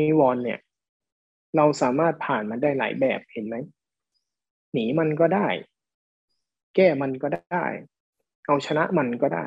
[0.00, 0.58] นิวรณ์เนี่ย
[1.56, 3.56] เราสามารถผ่านมันได้หลายแบบเห็นไหม
[4.72, 5.48] หนีมันก็ได้
[6.74, 7.66] แก้มันก็ได้
[8.46, 9.46] เอาชนะมันก็ได้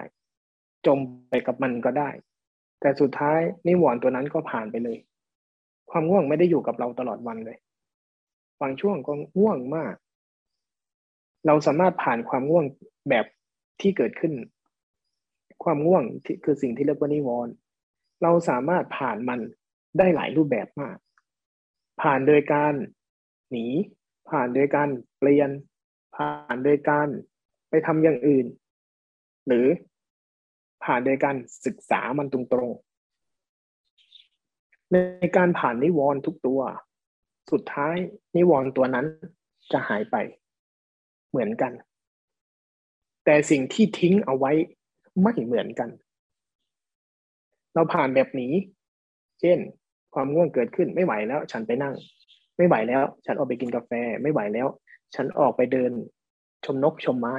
[0.85, 0.99] จม
[1.29, 2.09] ไปกับมันก็ได้
[2.79, 4.97] แต่สุดท้ายนิวรณ์ตัวนั้นก็ผ่านไปเลย
[5.91, 7.57] ความง่วงไม่ได้อยู่กับเราตลอดวันเลย
[8.61, 9.95] บางช่วงก็ง่วงมาก
[11.45, 12.65] เราสามารถผ่านความง่วง
[13.09, 13.25] แบบ
[13.81, 14.33] ที่เกิดขึ้น
[15.63, 17.53] ความง่วงที่คือสิ่งที่เรียกว่านิวรณ์
[18.23, 19.39] เราสามารถผ่านมัน
[19.97, 20.97] ได้หลายรูปแบบมาก
[22.01, 22.73] ผ่านโดยการ
[23.49, 23.65] หนี
[24.29, 25.49] ผ่านโดยการเปลี่ยน
[26.15, 27.07] ผ่านโดยการ
[27.69, 28.45] ไปทำอย่างอื่น
[29.47, 29.65] หรือ
[30.83, 31.35] ผ่านโดยการ
[31.65, 32.93] ศึกษามันตรงๆ
[34.91, 34.97] ใน
[35.37, 36.61] การผ่านนิวรณ์ทุกตัว
[37.51, 37.95] สุดท้าย
[38.35, 39.05] นิวรณ์ตัวนั้น
[39.71, 40.15] จะหายไป
[41.29, 41.71] เหมือนกัน
[43.25, 44.51] แต่สิ่งที่ทิ้งเอาไว้
[45.21, 45.89] ไม่เหมือนกัน
[47.73, 48.53] เราผ่านแบบนี้
[49.41, 49.59] เช่น
[50.13, 51.93] ความง่วงเกิดขึ้นไม่ไหวแล้ว ฉันไปนั่ง
[52.57, 54.67] ไม่ไหวแล้ว ฉันออกไปกินกาแฟ ไม่ไหวแล้ว
[55.15, 55.91] ฉันออกไปเดิน
[56.65, 57.35] ชมนกชมไม้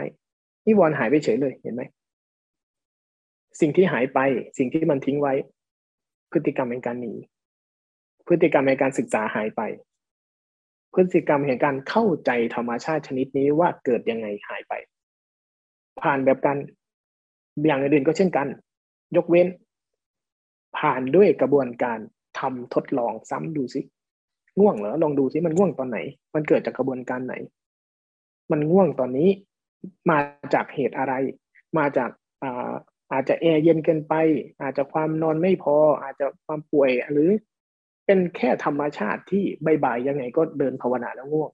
[0.67, 1.83] นิวรณ์หายไปเฉยเลยเห็นไหม
[3.61, 4.19] สิ่งที่หายไป
[4.59, 5.35] สิ่งที่มันทิ้งไว้
[6.33, 7.15] พฤติกรรมในการหนี
[8.27, 9.63] พฤติกรรมในการศึกษาหายไป
[10.95, 14.73] พฤติกรรมแห่งการเข้าใจธรรมชาติชนิดนี้ว่าเกิดยังไงหายไป
[16.01, 16.57] ผ่านแบบกัน
[17.67, 18.47] อย่างอื่นก็เช่นกัน
[19.17, 19.49] ยกเว้น
[20.79, 21.99] ผ่านด้วยกระบวนการ
[22.45, 23.81] ทำทดลองซ้ำดูสิ
[24.59, 25.99] ง่วงเหรอลองดูสิมันง่วงตอนไหน
[26.35, 27.35] มันเกิดจากกระบวนการไหน
[28.51, 29.29] มันง่วงตอนนี้
[30.11, 30.19] มา
[30.55, 31.15] จากเหตุอะไร
[31.79, 32.11] มาจาก
[32.43, 32.73] อ่า
[33.13, 34.15] อาจจะแอร์เย็นเกินไป
[34.63, 37.31] อาจจะความนอนไม่พอ อาจจะความป่วยหรือ
[38.07, 41.51] เป็นแค่ธรรมชาติที่ใบ่ายๆยังไงก็เดินภาวนาแล้วง่วง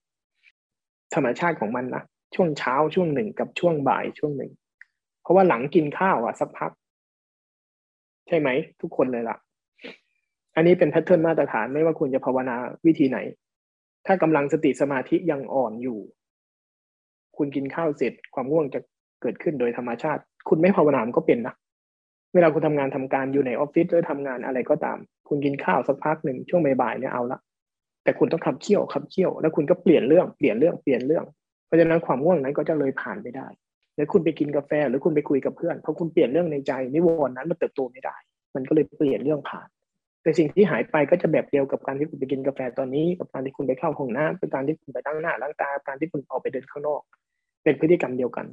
[1.15, 2.03] ธรรมชาติของมันนะ
[2.35, 4.53] ช่วงเช้าช่วงหนึ่งกับช่วงบ่ายช่วงหนึ่ง
[5.23, 6.73] เพราะว่าหลังกินข้าวอะสักพัก
[8.29, 8.49] ใช่ไหม
[8.81, 9.37] ทุกคนเลยล่ะ
[10.61, 12.57] อันนี้เป็นแพทเทิร์นมาตรฐานไม่ว่าคุณจะภาวนา
[12.87, 13.19] วิธีไหน
[14.07, 15.99] ถ้ากำลังสติสมาธิยังอ่อนอยู่
[17.37, 18.81] คุณกินข้าวเสร็จความง่วงจะ
[19.23, 21.55] เกิดขึ้นโดยธรรมชาติ คุณไม่ภาวนาก็เป็นนะ
[22.35, 27.39] เวลาคุณทำงานทำการอยู่ในออฟฟิศหรือทำงานอะไรก็ตาม คุณกินข้าวสักพักหนึ่งช่วงบ่ายๆเนี่ยเอาละ
[28.05, 31.25] แต่คุณต้องขับเคี่ยวขับเคี่ยวแล้วคุณก็เปลี่ยนเรื่องเปลี่ยนเรื่องเปลี่ยนเรื่อง
[31.67, 33.47] เพราะฉะนั้นความง่วงนั้นก็จะเลยผ่านไปได้
[33.97, 38.17] แล้วคุณไปกินกาแฟหรือคุณไปคุยกับเพื่อนเพราะคุณเปลี่ยนเรื่องในใจนิวรณ์นั้นมันเติบโตไม่ได้
[38.55, 39.69] มันก็เลยเปลี่ยนเรื่องผ่าน
[40.23, 47.03] แต่สิ่งที่หายไปก็จะแบบเดียวกับการที่คุณไปกินกาแฟตอนนี้ กับการที่คุณไปเข้าห้องน้ำกับการที่คุณไปตั้งหน้าล้างตาการที่คุณออกไปเดินข้างนอก
[47.65, 48.47] เป็นพฤติกรรมเดียวกัน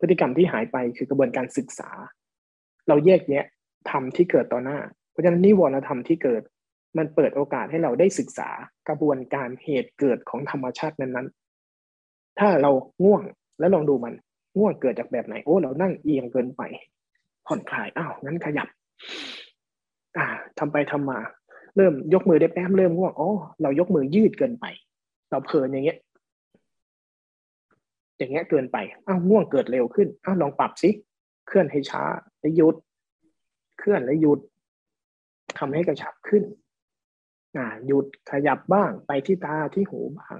[0.00, 1.90] พฤติกรรมที่หายไปคือกระบวนการศึกษา
[2.88, 3.44] เราแยกแยะ
[3.90, 4.78] ธรรมที่เกิดต่อหน้า
[5.10, 6.42] เพราะฉะนั้นนิวรณธรรมที่เกิด
[6.98, 8.48] มันเปิดโอกาสให้เราได้ศึกษา
[8.88, 12.70] กระบวนการเหตุเกิดของธรรมชาตินั้นๆ ถ้าเรา
[13.04, 13.22] ง่วง
[13.60, 14.14] แล้วลองดูมัน
[14.58, 16.62] ง่วงเกิดจากแบบไหนโอ้เรานั่งเอียงเกินไป
[17.46, 18.68] ผ่อนคลายอ้าวงั้นขยับ
[20.16, 20.26] อ่า
[20.58, 21.18] ทำไปทำมา
[21.76, 23.30] เริ่มยกมือได้แป๊บเริ่มง่วงอ๋อ
[23.62, 24.66] เรายกมือยืดเกินไป
[25.30, 25.98] เราเพลินอย่างเงี้ย
[28.18, 28.76] อย่างเงี้ยเกินไป
[29.06, 30.90] อ้าวง่วงเกิดเร็วขึ้นอ้าวลองปรับสิ
[31.46, 32.02] เคลื่อนให้ช้า
[32.40, 32.76] แล้วหยุด
[33.78, 34.40] เคลื่อนแล้วหยุด
[35.58, 36.42] ทำให้กระชับขึ้น
[37.56, 40.38] อ่าหยุดขยับบ้างไปที่ตาที่หูบ้าง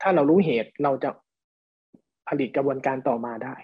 [0.00, 1.10] ถ้าเรารู้เหตุเราจะ
[2.28, 3.56] ผลิตกระบวนการต่อมาได้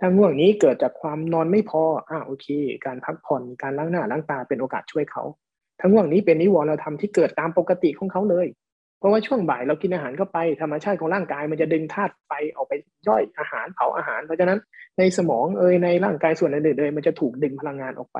[0.00, 2.46] ถ้าง่วงนี้เกิดจากความนอนไม่พออ่าโอเค
[2.86, 5.22] การพักผ่อนการล้างหน้าล้างตาเป็นโอกาสช่วยเขา
[5.80, 8.46] ถ้าง่วงนี้เป็นนิวรณธรรมที่เกิดตามปกติของเขาเลย
[8.98, 12.72] เพราะว่าช่วงบ่ายเรากินอาหารเข้าไปธรรมชาติของร่างกายมันจะดึงธาตุไฟออกไป
[13.08, 14.58] ย่อยอาหารเผาอาหาร เพราะฉะนั้น
[14.98, 18.18] ในสมองเอยในร่างกายส่วนอื่นๆเลยมันจะถูกดึงพลังงานออกไป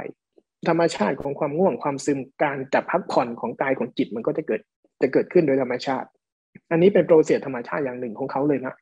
[0.69, 4.61] ธรรมชาติของความง่วงความซึมการจับพักผ่อนของกายของจิตมันก็จะเกิด
[5.03, 6.09] จะเกิดขึ้นโดยธรรมชาติ
[6.71, 8.75] อันนี้เป็นโปรเซสธรรมชาติอย่างหนึ่งของเขาเลยนะ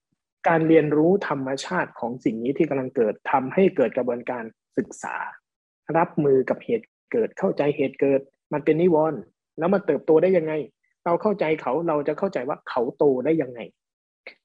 [0.48, 4.44] การเรียนรู้ธรรมชาติของสิ่งนี้ที่กำลังเกิดทำให้เกิดกระบวนการ
[4.78, 5.16] ศึกษา
[5.96, 8.20] รับมือกับเหตุเกิดเข้าใจเหตุเกิด
[8.52, 9.20] มันเป็นนิวรณ์
[9.58, 10.52] แล้วมันเติบโตได้ยังไง
[11.04, 13.60] เราเข้าใจเขาเราจะเข้าใจว่าเขาโตได้ยังไง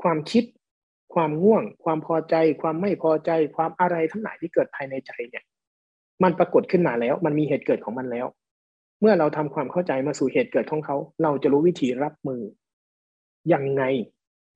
[0.04, 0.44] ความคิด
[1.13, 5.44] ความง่วง ความพอใจ ความไม่พอใจ ความอะไรทั้งหลายที่เกิดภายในใจเนี่ย
[6.24, 8.28] มันปรากฏขึ้นมาแล้ว มันมีเหตุเกิดของมันแล้ว
[9.01, 12.42] เมื่อเราทำความเข้าใจมาสู่เหตุเกิดของเขา เราจะรู้วิธีรับมือ
[13.54, 13.83] ยังไง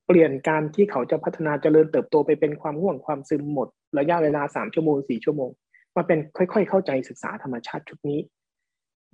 [0.08, 3.68] เปลี่ยนการที่เขาจะพัฒนาเจริญเติบโตไปเป็นความง่วงความซึมหมด
[4.00, 5.50] ระยะเวลาสามชั่วโมงสี่ชั่วโมง
[5.96, 8.20] มาเป็นค่อย ๆ เข้าใจศึกษาธรรมชาติชุดนี้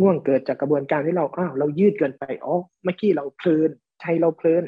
[0.02, 3.70] ง่วงเกิดจากกระบวนการที่เราอ้าวเรายืดเกินไปอ๋อเมื่อกี้เราเพลิน
[4.00, 4.64] ใจเราเพลิน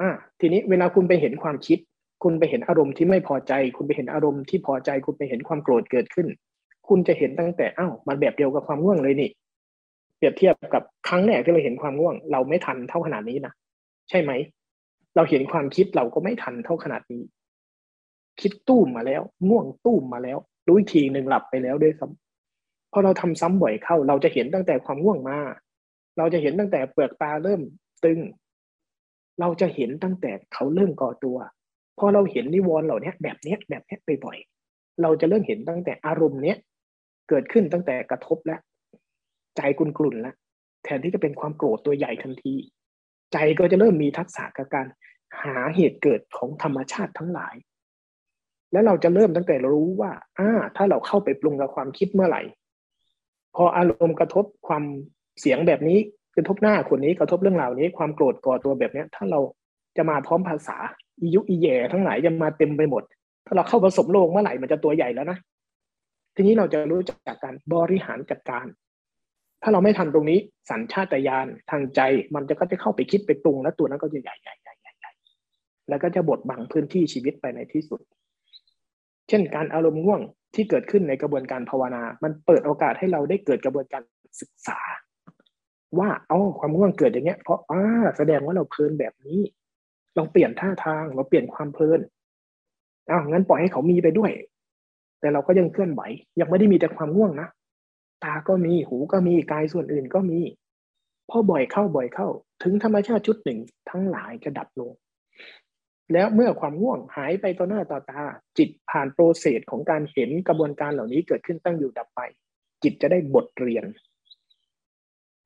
[0.00, 0.10] อ่า
[0.40, 1.78] ทีนี้เวลาคุณไปเห็นความคิด
[2.22, 6.26] คุณไปเห็นอารมณ์ที่ไม่พอใจ คุณไปเห็นอารมณ์ที่พอใจ คุณไปเห็นความโกรธเกิดขึ้น
[6.88, 9.30] คุณจะเห็นตั้งแต่อ้าวมันแบบเดียวกับความง่วงเลยนี่
[10.16, 13.52] เปรียบเทียบกับครั้งแรกที่เราเห็นความง่วง เราไม่ทันเท่าขนาดนี้นะ
[14.08, 14.32] ใช่ไหม
[15.16, 17.22] เราเห็นความคิดเราก็ไม่ทันเท่าขนาดนี้
[18.40, 25.38] คิดตู้มมาแล้วง่วงตู้มมาแล้ว รู้อีกทีหนึ่งหลับไปแล้วด้วยซ้ำพอเราทำซ้ำบ่อยเข้า เราจะเห็นตั้งแต่ความง่วงมา
[26.18, 27.60] เราจะเห็นตั้งแต่เปลือกตาเริ่ม
[28.04, 28.20] ตึง
[29.40, 31.36] เราจะเห็นตั้งแต่เขาเริ่มก่อตัว
[31.98, 34.38] พอเราเห็นนิวรณ์เหล่านี้แบบนี้แบบนี้ไปบ่อย
[35.02, 36.56] เราจะเริ่มเห็นตั้งแต่อารมณ์เนี้ย
[37.28, 38.60] เกิดขึ้นตั้งแต่กระทบแล้ว
[39.56, 40.34] ใจกุนกลุ่นแล้ว
[40.84, 42.54] แทนที่จะเป็นความโกรธตัวใหญ่ทันที
[43.32, 44.86] ใจก็จะเริ่มมีทักษะกับการ
[45.42, 47.54] หาเหตุเกิดของธรรมชาติทั้งหลาย
[48.72, 52.42] แล้วเราจะเริ่มตั้งแต่รู้ว่าอ่าถ้าเราเข้าไปปรุงกับความคิดเมื่อไหร่
[53.56, 54.84] พออารมณ์กระทบความ
[55.40, 55.98] เสียงแบบนี้
[56.36, 59.40] กระทบหน้าคนนี้กระทบเรื่องราวนี้ความโกรธก่อตัวแบบนี้ถ้าเรา
[59.96, 60.76] จะมาพร้อมภาษา
[61.20, 63.02] อียุอีแย่ทั้งหลายจะมาเต็มไปหมด
[63.46, 65.38] ถ้าเราเข้าผสมโลกเมื่อไหร่มันจะตัวใหญ่แล้วนะ
[66.34, 68.66] ทีนี้เราจะรู้จักการบริหารจัดการ
[69.62, 70.38] ถ้าเราไม่ทำตรงนี้
[70.70, 72.00] สัญชาตญาณทางใจ
[72.34, 75.10] มันจะก็จะเข้าไปคิดไปปรุงแล้วตัวนั้นก็จะใหญ่ใหญ่ใหญ่ใหญ่ใหญ่
[75.88, 78.00] แล้วก็จะบดบังพื้นที่ชีวิตไปในที่สุด
[79.28, 80.20] เช่นการอารมณ์ง่วง
[80.54, 84.02] ที่เกิดขึ้นในกระบวนการภาวนา มันเปิดโอกาสให้เราได้เกิดกระบวนการ
[84.40, 84.78] ศึกษา
[85.98, 87.80] ว่าอ๋อความง่วงเกิดอย่างเงี้ยเพราะอ่า
[88.16, 89.40] แสดงว่าเราเพลินแบบนี้
[90.16, 92.00] ลองเปลี่ยนท่าทางเราเปลี่ยนความเพลิน
[93.10, 94.30] อ้าวงั้นปล่อยให้เขามีไปด้วย
[95.20, 96.02] แต่เราก็ยังเคลื่อนไหว
[96.40, 97.48] ยังไม่ได้มีแต่ความง่วงนะ
[98.24, 100.40] ตาก็มีหูก็มีกายส่วนอื่นก็มี
[101.30, 102.28] พอบ่อยเข้าบ่อยเข้า
[102.62, 103.58] ถึงธรรมชาติชุดหนึ่ง
[103.90, 104.90] ทั้งหลายจะดับลง
[106.12, 108.22] แล้วเมื่อความง่วงหายไปต่อหน้าต่อตา
[108.58, 112.20] จิตผ่านโปรเซสของการเห็นกระบวนการเหล่านี้เกิดขึ้นตั้งอยู่ดับไป
[112.82, 113.84] จิตจะได้บทเรียน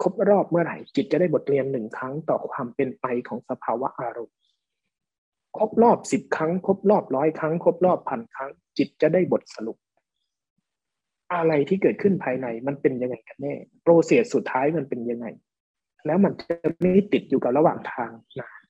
[0.02, 4.36] ครบรอบเมื่อไหร่ จิตจะได้บทเรียนหนึ่งครั้งต่อความเป็นไปของสภาวะอารมณ์
[5.56, 9.76] ครบรอบสิบครั้ง ครบรอบร้อยครั้ง ครบรอบพันครั้ง จิตจะได้บทสรุป
[11.32, 15.26] อะไรที่เกิดขึ้นภายในมันเป็นยังไงกันแน่โปรเซสสุดท้ายมันเป็นยังไง
[16.06, 18.10] แล้วมันจะไม่ติดอยู่กับระหว่างทาง
[18.40, 18.60] นาน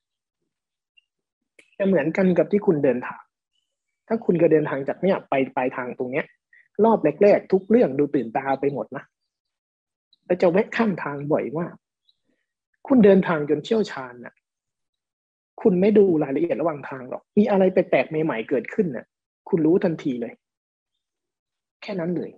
[1.77, 3.23] จะเหมือนกันกับที่คุณเดินทาง
[4.07, 6.25] ถ้าคุณก็เดินทางจากเนี้ยไปปลายทางตรงเนี้ย
[6.83, 9.03] รอบแรกๆทุกเรื่องดูตื่นตาไปหมดนะ
[10.25, 11.75] แล้วจะแวะข้ามทางบ่อยมาก
[12.87, 14.33] คุณเดินทางจนเชี่ยวชาญนะ่ะ
[15.61, 19.05] คุณไม่ดูรายละเอียดระหว่างทางหรอก มีอะไรแปลกๆใหม่ๆเกิดขึ้นน่ะ
[19.49, 20.33] คุณรู้ทันทีเลย
[21.81, 22.31] แค่นั้นเลย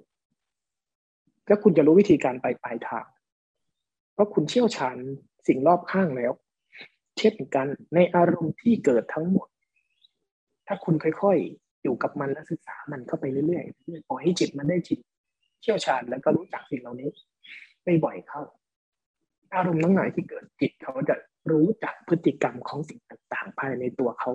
[1.48, 3.06] แล้วคุณจะรู้วิธีการไปปลายทาง
[4.14, 4.98] เพราะคุณเชี่ยวชาญ
[5.48, 6.32] สิ่งรอบข้างแล้ว
[7.18, 9.48] เช่นกันในอารมณ์ที่เกิดทั้งหมด
[10.68, 15.00] ถ้าคุณค่อยๆอยู่กับมันและศึกษามันเข้าไปเรื่อยๆปล่อยให้จิตมันได้จิต
[15.62, 17.10] เชี่ยวชาญแล้วก็รู้จักสิ่งเหล่านี้
[17.84, 18.42] ไม่บ่อยเข้า
[19.56, 21.16] อารมณ์ทั้งหลายที่เกิดจิตเขาจะ
[21.52, 24.32] รู้จักพฤติกรรมของสิ่งต่างๆ ภายในตัวเขา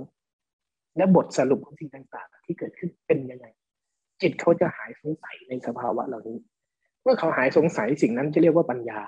[0.97, 3.47] และบทสรุปของสิ่งต่างๆ ที่เกิดขึ้นเป็นยังไง
[4.23, 6.39] จิตเขาจะหายสงสัยในสภาวะเหล่านี้
[7.03, 9.01] เมื่อเขาหายสงสัยสิ่งนั้นจะเรียกว่าปัญญา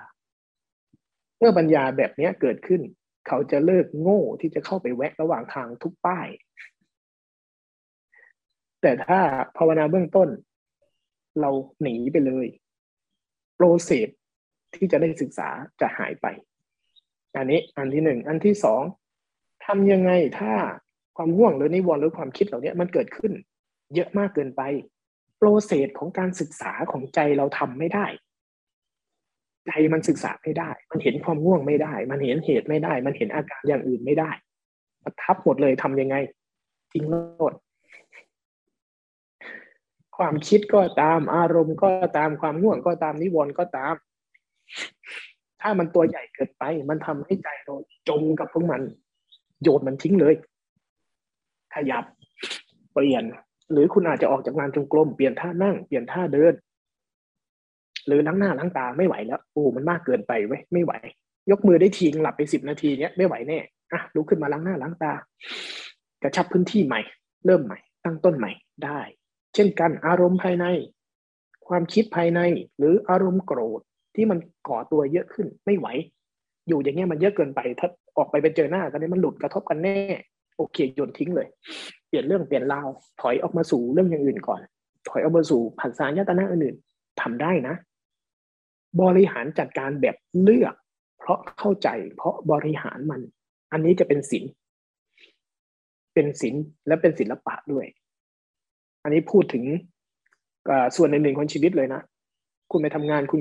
[1.38, 2.80] เมื่อปัญญาแบบนี้เกิดขึ้น
[3.28, 6.28] เขาจะเลิกโง่ที่จะเข้าไปแวะระหว่างทางทุกป้าย
[8.82, 9.20] แต่ถ้า
[9.56, 10.28] ภาวนาเบื้องต้น
[11.40, 11.50] เรา
[11.82, 12.46] หนีไปเลย
[13.56, 14.08] process
[14.74, 15.48] ที่จะได้ศึกษา
[15.80, 16.26] จะหายไป
[17.36, 18.82] อันนี้อันที่หนึ่งอันที่สอง
[19.66, 20.10] ทำยังไง
[20.40, 20.52] ถ้า
[21.16, 23.32] ความง่วงหรือนิวรณ์หรือความคิดเหล่านี้มันเกิดขึ้น
[23.94, 24.62] เยอะมากเกินไป
[25.42, 28.06] process ของการศึกษาของใจเราทำไม่ได้
[29.66, 34.30] ใจมันศึกษาไม่ได้ มันเห็นความง่วงไม่ได้ มันเห็นเหตุไม่ได้ มันเห็นอาการอย่างอื่นไม่ได้
[35.04, 36.16] มันทับหมดเลยทำยังไง
[36.92, 37.14] ทิ้งโล
[37.50, 37.52] ด
[40.16, 43.94] ความคิดก็ตาม อารมณ์ก็ตามความง่วงก็ตามนิวรณ์ก็ตาม
[45.60, 47.76] ถ้ามันตัวใหญ่เกินไป มันทำให้ใจเรา
[48.08, 48.82] จมกับพวกมัน
[49.62, 50.34] โยนมันทิ้งเลย
[51.74, 52.04] ขยับ
[52.92, 53.24] เปลี่ยน
[53.72, 56.54] หรือคุณอาจจะออกจากงานจงกรมเปลี่ยนท่านั่งเปลี่ยนท่าเดิน
[58.06, 60.92] หรือล้างหน้าล้างตาไม่ไหวแล้วโอ้มันมากเกินไปเว้ยไม่ไหว
[61.50, 63.58] ยกมือได้ทีหลับไปสิบนาทีเนี้ยไม่ไหวแน่
[63.92, 65.12] อะลุกขึ้นมาล้างหน้าล้างตา
[66.22, 67.00] กระชับพื้นที่ใหม่
[67.46, 68.52] เริ่มใหม่ ตั้งต้นใหม่
[68.84, 69.00] ได้
[69.54, 70.66] เช่นกันอารมณ์ภายใน
[71.68, 72.40] ความคิดภายใน
[72.78, 73.80] หรืออารมณ์โกรธ
[74.14, 75.86] ที่มันก่อตัวเยอะขึ้นไม่ไหว
[76.68, 79.98] อยู่อย่างเงี้ยมันเยอะเกินไป ถ้าออกไปไปเจอหน้ากันนี่มันหลุดกระทบกันแน่
[80.56, 81.48] โอเคโยนทิ้งเลย
[82.10, 82.88] เปลี่ยนเรื่องเปลี่ยนราว
[83.20, 84.60] ถอยออกมาสู่เรื่องอย่างอื่นก่อน
[85.08, 86.76] ถอยออกมาสู่ผัสสะยตนะอื่น
[87.20, 87.74] ทำได้นะ
[89.02, 90.74] บริหารจัดการแบบเลือก
[91.18, 93.20] เพราะเข้าใจ เพราะบริหารมัน
[93.72, 94.44] อันนี้จะเป็นศิล
[96.14, 96.54] เป็นศิล
[96.86, 97.86] และเป็นศิลปะด้วย
[99.02, 99.64] อันนี้พูดถึง
[100.96, 102.00] ส่วนหนึ่งของชีวิตเลยนะ
[102.70, 103.40] คุณไปทำงานคุณ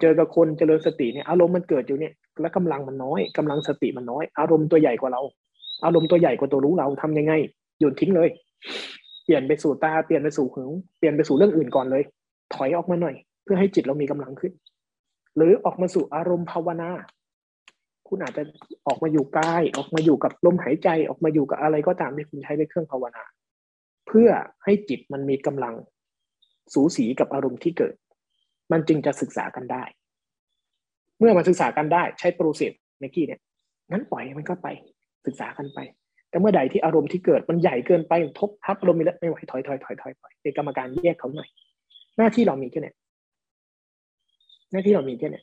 [0.00, 5.22] เจอกับคนเจริญสติเนี่ยอารมณ์มันเกิดอยู่เนี่ยแล้วกำลังมันน้อยกำลังสติมันน้อย อารมณ์ตัวใหญ่กว่าเรา
[5.84, 7.32] อารมณ์ตัวใหญ่กว่าตัวรู้เราทำยังไง
[7.78, 8.30] โยนทิ้งเลย
[9.24, 10.64] เปลี่ยนไปสู่ตาเปลี่ยนไปสู่หู
[10.98, 12.02] เปลี่ยนไปสู่เรื่องอื่นก่อนเลย
[12.54, 13.14] ถอยออกมาหน่อย
[13.44, 14.52] เพื่อให้จิตเรามีกำลังขึ้น
[15.36, 16.90] หรือออกมาสู่อารมณ์ภาวนา
[18.08, 18.42] คุณอาจจะ
[18.86, 23.24] ออกมาอยู่กายออกมาอยู่กับลมหายใจออกมาอยู่กับอะไรก็ตามที่คุณใช้ในเครื่องภาวนา
[24.06, 24.28] เพื่อ
[24.64, 25.74] ให้จิตมันมีกำลัง
[26.74, 27.94] สูสีกับอารมณ์ที่เกิด
[28.72, 29.84] มันจึงจะศึกษากันได้
[31.18, 33.40] เมื่อมันศึกษากันได้ใช้โปรเซสเมื่อกี้เนี่ย
[33.90, 34.68] งั้นปล่อยมันก็ไป
[35.26, 35.78] ศึกษากันไป
[36.36, 41.48] แต่เมื่อใดที่อารมณ์ที่เกิดมันใหญ่เกินไปทบทับอารมณ์แล้วไม่ไหวถอยถอยถอยถอยถอยเป็นกรรมการแยกเขาหน่อย
[42.18, 42.92] หน้าที่เรามีแค่นี้
[44.72, 45.42] หน้าที่เรามีแค่นี้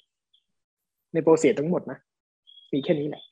[1.13, 1.97] ในโปรเซสทั้งหมดนะ
[2.73, 3.23] มีแค่นี้แหละ